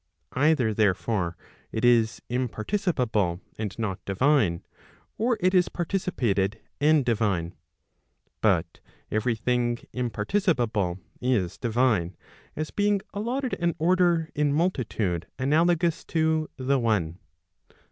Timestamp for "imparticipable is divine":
9.93-12.17